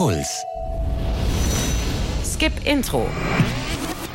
Puls. 0.00 0.46
Skip 2.24 2.52
Intro. 2.64 3.06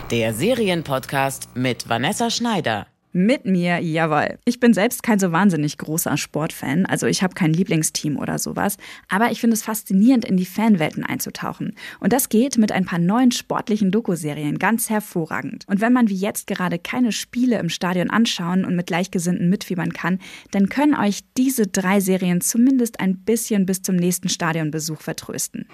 Der 0.10 0.34
Serienpodcast 0.34 1.50
mit 1.54 1.88
Vanessa 1.88 2.32
Schneider. 2.32 2.88
Mit 3.18 3.46
mir, 3.46 3.80
jawohl. 3.80 4.40
Ich 4.44 4.60
bin 4.60 4.74
selbst 4.74 5.02
kein 5.02 5.20
so 5.20 5.32
wahnsinnig 5.32 5.78
großer 5.78 6.18
Sportfan, 6.18 6.86
also 6.86 7.08
ich 7.08 7.24
habe 7.24 7.34
kein 7.34 7.54
Lieblingsteam 7.54 8.18
oder 8.18 8.38
sowas, 8.38 8.76
aber 9.08 9.32
ich 9.32 9.40
finde 9.40 9.54
es 9.54 9.64
faszinierend, 9.64 10.26
in 10.26 10.36
die 10.36 10.46
Fanwelten 10.46 11.06
einzutauchen. 11.06 11.76
Und 12.02 12.12
das 12.12 12.28
geht 12.28 12.58
mit 12.58 12.74
ein 12.74 12.84
paar 12.84 13.00
neuen 13.00 13.32
sportlichen 13.32 13.90
Doku-Serien 13.90 14.60
ganz 14.60 14.90
hervorragend. 14.90 15.64
Und 15.68 15.80
wenn 15.80 15.94
man 15.94 16.10
wie 16.10 16.16
jetzt 16.16 16.48
gerade 16.48 16.78
keine 16.78 17.14
Spiele 17.14 17.58
im 17.58 17.70
Stadion 17.70 18.10
anschauen 18.10 18.66
und 18.66 18.76
mit 18.76 18.88
Gleichgesinnten 18.88 19.50
mitfiebern 19.50 19.94
kann, 19.94 20.20
dann 20.52 20.68
können 20.68 20.94
euch 20.94 21.22
diese 21.38 21.68
drei 21.68 22.02
Serien 22.02 22.42
zumindest 22.42 23.00
ein 23.00 23.20
bisschen 23.20 23.66
bis 23.66 23.82
zum 23.82 23.96
nächsten 23.96 24.28
Stadionbesuch 24.28 25.00
vertrösten. 25.00 25.70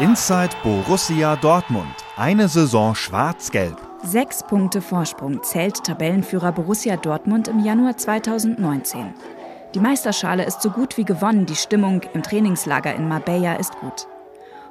Inside 0.00 0.56
Borussia 0.62 1.36
Dortmund. 1.36 1.94
Eine 2.16 2.48
Saison 2.48 2.94
schwarz-gelb. 2.94 3.87
Sechs 4.04 4.44
Punkte 4.44 4.80
Vorsprung 4.80 5.42
zählt 5.42 5.82
Tabellenführer 5.82 6.52
Borussia 6.52 6.96
Dortmund 6.96 7.48
im 7.48 7.58
Januar 7.58 7.96
2019. 7.96 9.12
Die 9.74 9.80
Meisterschale 9.80 10.44
ist 10.44 10.62
so 10.62 10.70
gut 10.70 10.96
wie 10.96 11.04
gewonnen, 11.04 11.46
die 11.46 11.56
Stimmung 11.56 12.02
im 12.14 12.22
Trainingslager 12.22 12.94
in 12.94 13.08
Marbella 13.08 13.56
ist 13.56 13.76
gut. 13.80 14.06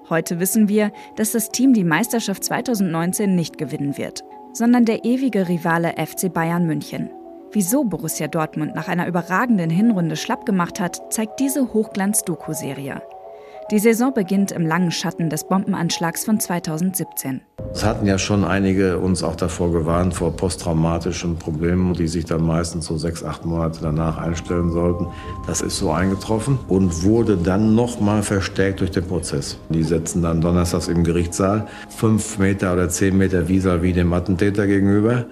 Heute 0.09 0.39
wissen 0.39 0.69
wir, 0.69 0.91
dass 1.17 1.33
das 1.33 1.49
Team 1.49 1.73
die 1.73 1.83
Meisterschaft 1.83 2.45
2019 2.45 3.35
nicht 3.35 3.57
gewinnen 3.57 3.97
wird, 3.97 4.23
sondern 4.53 4.85
der 4.85 5.03
ewige 5.03 5.49
Rivale 5.49 5.95
FC 5.97 6.33
Bayern 6.33 6.65
München. 6.65 7.09
Wieso 7.51 7.83
Borussia 7.83 8.29
Dortmund 8.29 8.75
nach 8.75 8.87
einer 8.87 9.07
überragenden 9.07 9.69
Hinrunde 9.69 10.15
schlapp 10.15 10.45
gemacht 10.45 10.79
hat, 10.79 11.13
zeigt 11.13 11.41
diese 11.41 11.73
Hochglanz-Doku-Serie. 11.73 13.01
Die 13.69 13.79
Saison 13.79 14.13
beginnt 14.13 14.53
im 14.53 14.65
langen 14.65 14.91
Schatten 14.91 15.29
des 15.29 15.43
Bombenanschlags 15.43 16.23
von 16.23 16.39
2017. 16.39 17.41
Es 17.73 17.83
hatten 17.83 18.07
ja 18.07 18.17
schon 18.17 18.45
einige 18.45 18.97
uns 18.97 19.23
auch 19.23 19.35
davor 19.35 19.73
gewarnt, 19.73 20.13
vor 20.13 20.31
posttraumatischen 20.31 21.35
Problemen, 21.35 21.93
die 21.93 22.07
sich 22.07 22.23
dann 22.23 22.45
meistens 22.45 22.85
so 22.85 22.97
sechs, 22.97 23.25
acht 23.25 23.43
Monate 23.43 23.79
danach 23.81 24.17
einstellen 24.19 24.71
sollten. 24.71 25.07
Das 25.47 25.59
ist 25.59 25.79
so 25.79 25.91
eingetroffen 25.91 26.57
und 26.69 27.03
wurde 27.03 27.35
dann 27.35 27.75
nochmal 27.75 28.23
verstärkt 28.23 28.79
durch 28.79 28.91
den 28.91 29.03
Prozess. 29.03 29.57
Die 29.67 29.83
setzen 29.83 30.21
dann 30.21 30.39
donnerstags 30.39 30.87
im 30.87 31.03
Gerichtssaal 31.03 31.67
fünf 31.89 32.37
Meter 32.37 32.71
oder 32.71 32.87
zehn 32.87 33.17
Meter 33.17 33.49
vis-à-vis 33.49 33.95
dem 33.95 34.13
Attentäter 34.13 34.65
gegenüber. 34.65 35.25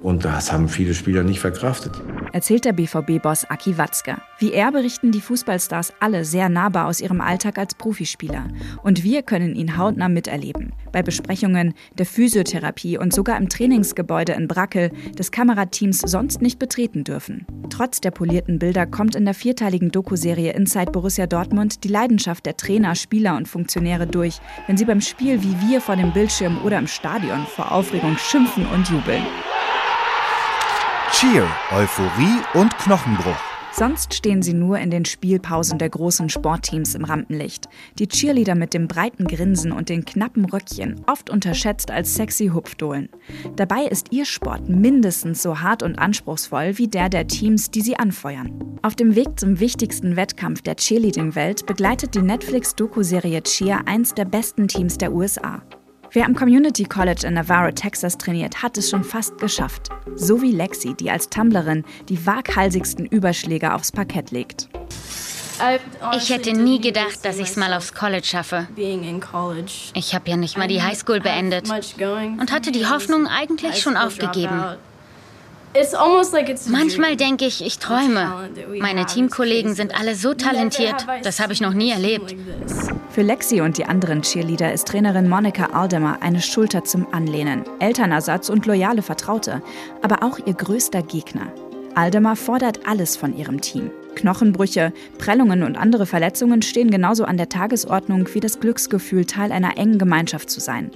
Und 0.00 0.24
das 0.24 0.52
haben 0.52 0.68
viele 0.68 0.94
Spieler 0.94 1.24
nicht 1.24 1.40
verkraftet. 1.40 1.92
Erzählt 2.32 2.64
der 2.64 2.72
BVB-Boss 2.72 3.46
Aki 3.46 3.78
Watzke. 3.78 4.18
Wie 4.38 4.52
er 4.52 4.70
berichten 4.70 5.10
die 5.10 5.20
Fußballstars 5.20 5.94
alle 5.98 6.24
sehr 6.24 6.48
nahbar 6.48 6.86
aus 6.86 7.00
ihrem 7.00 7.20
Alltag 7.20 7.58
als 7.58 7.74
Profispieler. 7.74 8.46
Und 8.82 9.02
wir 9.02 9.22
können 9.22 9.56
ihn 9.56 9.76
hautnah 9.76 10.08
miterleben. 10.08 10.72
Bei 10.92 11.02
Besprechungen, 11.02 11.74
der 11.94 12.06
Physiotherapie 12.06 12.96
und 12.98 13.12
sogar 13.12 13.36
im 13.38 13.48
Trainingsgebäude 13.48 14.32
in 14.32 14.46
Brackel, 14.46 14.92
das 15.16 15.32
Kamerateams 15.32 15.98
sonst 15.98 16.40
nicht 16.42 16.58
betreten 16.58 17.02
dürfen. 17.02 17.46
Trotz 17.70 18.00
der 18.00 18.12
polierten 18.12 18.58
Bilder 18.58 18.86
kommt 18.86 19.16
in 19.16 19.24
der 19.24 19.34
vierteiligen 19.34 19.90
Dokuserie 19.90 20.52
Inside 20.52 20.92
Borussia 20.92 21.26
Dortmund 21.26 21.82
die 21.84 21.88
Leidenschaft 21.88 22.46
der 22.46 22.56
Trainer, 22.56 22.94
Spieler 22.94 23.36
und 23.36 23.48
Funktionäre 23.48 24.06
durch, 24.06 24.38
wenn 24.66 24.76
sie 24.76 24.84
beim 24.84 25.00
Spiel 25.00 25.42
wie 25.42 25.56
wir 25.68 25.80
vor 25.80 25.96
dem 25.96 26.12
Bildschirm 26.12 26.58
oder 26.64 26.78
im 26.78 26.86
Stadion 26.86 27.46
vor 27.46 27.72
Aufregung 27.72 28.16
schimpfen 28.16 28.66
und 28.66 28.88
jubeln. 28.88 29.22
Cheer, 31.12 31.48
Euphorie 31.72 32.42
und 32.52 32.76
Knochenbruch. 32.78 33.34
Sonst 33.72 34.12
stehen 34.12 34.42
sie 34.42 34.52
nur 34.52 34.78
in 34.78 34.90
den 34.90 35.04
Spielpausen 35.04 35.78
der 35.78 35.88
großen 35.88 36.28
Sportteams 36.28 36.94
im 36.94 37.04
Rampenlicht. 37.04 37.68
Die 37.98 38.08
Cheerleader 38.08 38.54
mit 38.54 38.74
dem 38.74 38.88
breiten 38.88 39.26
Grinsen 39.26 39.72
und 39.72 39.88
den 39.88 40.04
knappen 40.04 40.44
Röckchen, 40.44 41.00
oft 41.06 41.30
unterschätzt 41.30 41.90
als 41.90 42.14
sexy 42.14 42.48
Hupfdohlen. 42.48 43.08
Dabei 43.56 43.84
ist 43.84 44.12
ihr 44.12 44.26
Sport 44.26 44.68
mindestens 44.68 45.42
so 45.42 45.60
hart 45.60 45.82
und 45.82 45.98
anspruchsvoll 45.98 46.76
wie 46.76 46.88
der 46.88 47.08
der 47.08 47.26
Teams, 47.26 47.70
die 47.70 47.80
sie 47.80 47.96
anfeuern. 47.96 48.78
Auf 48.82 48.94
dem 48.94 49.14
Weg 49.16 49.40
zum 49.40 49.60
wichtigsten 49.60 50.14
Wettkampf 50.14 50.62
der 50.62 50.76
Cheerleading-Welt 50.76 51.66
begleitet 51.66 52.14
die 52.14 52.22
Netflix-Doku-Serie 52.22 53.42
Cheer 53.42 53.80
eins 53.86 54.14
der 54.14 54.26
besten 54.26 54.68
Teams 54.68 54.98
der 54.98 55.12
USA. 55.12 55.62
Wer 56.12 56.24
am 56.24 56.34
Community 56.34 56.84
College 56.84 57.26
in 57.26 57.34
Navarro, 57.34 57.70
Texas 57.70 58.16
trainiert, 58.16 58.62
hat 58.62 58.78
es 58.78 58.88
schon 58.88 59.04
fast 59.04 59.36
geschafft. 59.38 59.90
So 60.14 60.40
wie 60.40 60.52
Lexi, 60.52 60.94
die 60.94 61.10
als 61.10 61.28
Tumblerin 61.28 61.84
die 62.08 62.26
waghalsigsten 62.26 63.04
Überschläge 63.04 63.74
aufs 63.74 63.92
Parkett 63.92 64.30
legt. 64.30 64.68
Ich 66.14 66.30
hätte 66.30 66.52
nie 66.52 66.80
gedacht, 66.80 67.24
dass 67.24 67.36
ich 67.38 67.48
es 67.48 67.56
mal 67.56 67.74
aufs 67.74 67.92
College 67.92 68.24
schaffe. 68.24 68.68
Ich 68.76 70.14
habe 70.14 70.30
ja 70.30 70.36
nicht 70.36 70.56
mal 70.56 70.68
die 70.68 70.82
Highschool 70.82 71.20
beendet 71.20 71.68
und 71.68 72.52
hatte 72.52 72.72
die 72.72 72.86
Hoffnung 72.86 73.26
eigentlich 73.26 73.80
schon 73.80 73.96
aufgegeben. 73.96 74.64
Manchmal 76.68 77.16
denke 77.16 77.46
ich, 77.46 77.64
ich 77.64 77.78
träume. 77.78 78.50
Meine 78.80 79.06
Teamkollegen 79.06 79.74
sind 79.74 79.98
alle 79.98 80.14
so 80.14 80.34
talentiert, 80.34 81.06
das 81.22 81.40
habe 81.40 81.52
ich 81.52 81.60
noch 81.60 81.74
nie 81.74 81.90
erlebt. 81.90 82.34
Für 83.10 83.22
Lexi 83.22 83.60
und 83.60 83.78
die 83.78 83.84
anderen 83.84 84.22
Cheerleader 84.22 84.72
ist 84.72 84.88
Trainerin 84.88 85.28
Monika 85.28 85.66
Aldemer 85.72 86.18
eine 86.20 86.40
Schulter 86.40 86.84
zum 86.84 87.12
Anlehnen, 87.12 87.64
Elternersatz 87.80 88.48
und 88.48 88.66
loyale 88.66 89.02
Vertraute, 89.02 89.62
aber 90.02 90.22
auch 90.22 90.38
ihr 90.44 90.54
größter 90.54 91.02
Gegner. 91.02 91.52
Aldemer 91.94 92.36
fordert 92.36 92.86
alles 92.86 93.16
von 93.16 93.36
ihrem 93.36 93.60
Team. 93.60 93.90
Knochenbrüche, 94.18 94.92
Prellungen 95.18 95.62
und 95.62 95.76
andere 95.76 96.04
Verletzungen 96.04 96.60
stehen 96.62 96.90
genauso 96.90 97.24
an 97.24 97.36
der 97.36 97.48
Tagesordnung 97.48 98.28
wie 98.34 98.40
das 98.40 98.58
Glücksgefühl, 98.58 99.24
Teil 99.24 99.52
einer 99.52 99.78
engen 99.78 99.98
Gemeinschaft 99.98 100.50
zu 100.50 100.60
sein. 100.60 100.90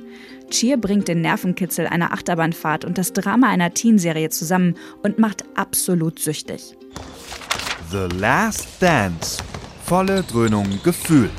Cheer 0.51 0.77
bringt 0.77 1.09
den 1.09 1.21
Nervenkitzel 1.21 1.87
einer 1.87 2.13
Achterbahnfahrt 2.13 2.85
und 2.85 2.99
das 2.99 3.13
Drama 3.13 3.49
einer 3.49 3.73
Teenserie 3.73 4.29
zusammen 4.31 4.75
und 5.03 5.19
macht 5.19 5.45
absolut 5.55 6.19
süchtig. 6.19 6.77
The 7.91 8.09
Last 8.19 8.69
Dance. 8.81 9.43
Volle 9.85 10.23
Dröhnung 10.23 10.67
Gefühl. 10.83 11.31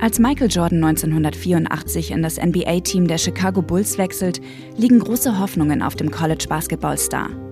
Als 0.00 0.18
Michael 0.18 0.50
Jordan 0.50 0.82
1984 0.82 2.10
in 2.10 2.22
das 2.22 2.38
NBA-Team 2.38 3.06
der 3.06 3.18
Chicago 3.18 3.62
Bulls 3.62 3.98
wechselt, 3.98 4.40
liegen 4.76 4.98
große 4.98 5.38
Hoffnungen 5.38 5.82
auf 5.82 5.94
dem 5.94 6.10
College-Basketball-Star. 6.10 7.49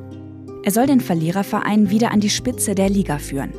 Er 0.68 0.72
soll 0.72 0.84
den 0.84 1.00
Verliererverein 1.00 1.88
wieder 1.88 2.12
an 2.12 2.20
die 2.20 2.28
Spitze 2.28 2.74
der 2.74 2.90
Liga 2.90 3.16
führen. 3.16 3.54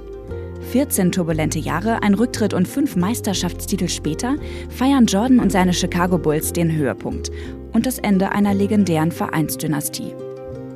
14 0.72 1.12
turbulente 1.12 1.58
Jahre, 1.58 2.04
ein 2.04 2.14
Rücktritt 2.14 2.54
und 2.54 2.68
fünf 2.68 2.96
Meisterschaftstitel 2.96 3.88
später 3.88 4.36
feiern 4.70 5.08
Jordan 5.08 5.40
und 5.40 5.52
seine 5.52 5.74
Chicago 5.74 6.20
Bulls 6.20 6.54
den 6.54 6.72
Höhepunkt 6.72 7.32
und 7.74 7.88
das 7.88 7.98
Ende 7.98 8.32
einer 8.32 8.54
legendären 8.54 9.12
Vereinsdynastie. 9.12 10.14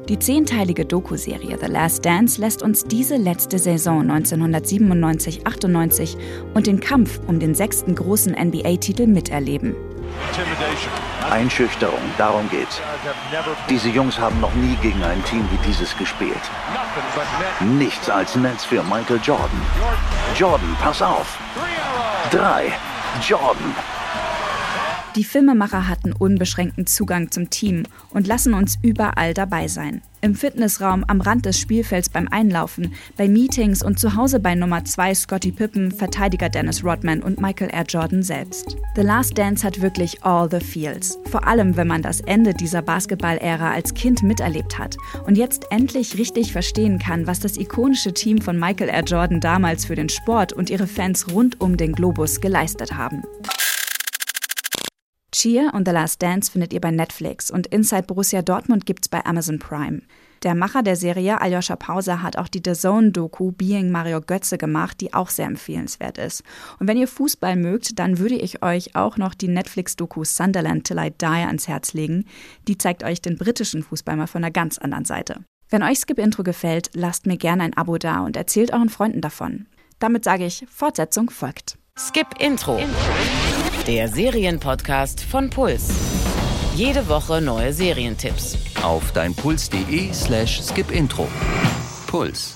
Die 0.09 0.17
zehnteilige 0.17 0.85
Doku-Serie 0.85 1.59
The 1.61 1.71
Last 1.71 2.03
Dance 2.03 2.41
lässt 2.41 2.63
uns 2.63 2.83
diese 2.83 3.17
letzte 3.17 3.59
Saison 3.59 4.09
1997-98 4.09 6.17
und 6.55 6.65
den 6.65 6.79
Kampf 6.79 7.19
um 7.27 7.39
den 7.39 7.53
sechsten 7.53 7.93
großen 7.93 8.33
NBA-Titel 8.33 9.05
miterleben. 9.05 9.75
Einschüchterung, 11.29 12.01
darum 12.17 12.49
geht's. 12.49 12.81
Diese 13.69 13.89
Jungs 13.89 14.19
haben 14.19 14.39
noch 14.39 14.53
nie 14.53 14.75
gegen 14.77 15.03
ein 15.03 15.23
Team 15.25 15.47
wie 15.51 15.67
dieses 15.67 15.95
gespielt. 15.97 16.41
Nichts 17.59 18.09
als 18.09 18.35
Netz 18.35 18.65
für 18.65 18.83
Michael 18.83 19.19
Jordan. 19.23 19.61
Jordan, 20.35 20.77
pass 20.81 21.01
auf. 21.01 21.37
Drei. 22.31 22.71
Jordan. 23.21 23.75
Die 25.15 25.23
Filmemacher 25.23 25.87
hatten 25.87 26.11
unbeschränkten 26.11 26.87
Zugang 26.87 27.29
zum 27.29 27.51
Team 27.51 27.83
und 28.09 28.25
lassen 28.25 28.55
uns 28.55 28.79
überall 28.81 29.35
dabei 29.35 29.67
sein. 29.67 30.01
Im 30.21 30.35
Fitnessraum, 30.35 31.03
am 31.07 31.19
Rand 31.19 31.45
des 31.45 31.59
Spielfelds 31.59 32.09
beim 32.09 32.29
Einlaufen, 32.29 32.93
bei 33.17 33.27
Meetings 33.27 33.83
und 33.83 33.99
zu 33.99 34.15
Hause 34.15 34.39
bei 34.39 34.55
Nummer 34.55 34.85
2 34.85 35.13
Scotty 35.13 35.51
Pippen, 35.51 35.91
Verteidiger 35.91 36.47
Dennis 36.49 36.83
Rodman 36.83 37.21
und 37.21 37.41
Michael 37.41 37.69
R. 37.71 37.83
Jordan 37.83 38.23
selbst. 38.23 38.77
The 38.95 39.01
Last 39.01 39.37
Dance 39.37 39.67
hat 39.67 39.81
wirklich 39.81 40.23
all 40.23 40.49
the 40.49 40.61
feels. 40.61 41.19
Vor 41.29 41.45
allem, 41.45 41.75
wenn 41.75 41.87
man 41.87 42.01
das 42.01 42.21
Ende 42.21 42.53
dieser 42.53 42.81
Basketball-Ära 42.81 43.71
als 43.71 43.93
Kind 43.93 44.23
miterlebt 44.23 44.79
hat 44.79 44.95
und 45.27 45.37
jetzt 45.37 45.65
endlich 45.71 46.17
richtig 46.17 46.53
verstehen 46.53 46.99
kann, 46.99 47.27
was 47.27 47.41
das 47.41 47.57
ikonische 47.57 48.13
Team 48.13 48.39
von 48.39 48.57
Michael 48.57 48.89
R. 48.89 49.03
Jordan 49.03 49.41
damals 49.41 49.83
für 49.85 49.95
den 49.95 50.09
Sport 50.09 50.53
und 50.53 50.69
ihre 50.69 50.87
Fans 50.87 51.31
rund 51.33 51.59
um 51.59 51.75
den 51.75 51.91
Globus 51.91 52.39
geleistet 52.39 52.95
haben. 52.95 53.23
Cheer 55.33 55.73
und 55.73 55.87
The 55.87 55.93
Last 55.93 56.21
Dance 56.21 56.51
findet 56.51 56.73
ihr 56.73 56.79
bei 56.79 56.91
Netflix 56.91 57.49
und 57.49 57.65
Inside 57.67 58.03
Borussia 58.03 58.43
Dortmund 58.43 58.85
gibt's 58.85 59.09
bei 59.09 59.25
Amazon 59.25 59.57
Prime. 59.57 60.03
Der 60.43 60.53
Macher 60.53 60.83
der 60.83 60.95
Serie, 60.95 61.41
Aljoscha 61.41 61.75
Pauser, 61.75 62.21
hat 62.21 62.37
auch 62.37 62.47
die 62.47 62.61
The 62.63 62.73
Zone-Doku 62.73 63.51
Being 63.51 63.89
Mario 63.89 64.21
Götze 64.21 64.59
gemacht, 64.59 65.01
die 65.01 65.13
auch 65.13 65.29
sehr 65.29 65.47
empfehlenswert 65.47 66.19
ist. 66.19 66.43
Und 66.79 66.87
wenn 66.87 66.97
ihr 66.97 67.07
Fußball 67.07 67.55
mögt, 67.55 67.97
dann 67.97 68.19
würde 68.19 68.35
ich 68.35 68.61
euch 68.61 68.95
auch 68.95 69.17
noch 69.17 69.33
die 69.33 69.47
Netflix-Doku 69.47 70.23
Sunderland 70.23 70.85
Till 70.85 70.99
I 70.99 71.09
Die 71.09 71.25
ans 71.25 71.67
Herz 71.67 71.93
legen. 71.93 72.25
Die 72.67 72.77
zeigt 72.77 73.03
euch 73.03 73.19
den 73.19 73.37
britischen 73.37 73.81
Fußball 73.81 74.15
mal 74.15 74.27
von 74.27 74.43
einer 74.43 74.51
ganz 74.51 74.77
anderen 74.77 75.05
Seite. 75.05 75.43
Wenn 75.69 75.81
euch 75.81 75.97
Skip 75.97 76.19
Intro 76.19 76.43
gefällt, 76.43 76.91
lasst 76.93 77.25
mir 77.25 77.37
gerne 77.37 77.63
ein 77.63 77.75
Abo 77.75 77.97
da 77.97 78.23
und 78.23 78.37
erzählt 78.37 78.71
euren 78.71 78.89
Freunden 78.89 79.21
davon. 79.21 79.65
Damit 79.97 80.25
sage 80.25 80.45
ich, 80.45 80.65
Fortsetzung 80.69 81.31
folgt. 81.31 81.79
Skip 81.97 82.27
Intro. 82.39 82.79
Der 83.87 84.07
Serienpodcast 84.07 85.19
von 85.19 85.49
Puls. 85.49 85.89
Jede 86.73 87.05
Woche 87.09 87.41
neue 87.41 87.73
Serientipps. 87.73 88.57
Auf 88.81 89.11
deinpuls.de 89.11 90.13
slash 90.13 90.61
skipintro. 90.61 91.27
Puls. 92.07 92.55